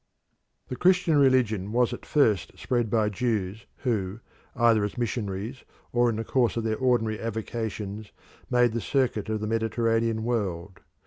[0.69, 4.19] The Christian religion was at first spread by Jews who,
[4.55, 8.11] either as missionaries or in the course of their ordinary avocations,
[8.49, 10.79] made the circuit of the Mediterranean world.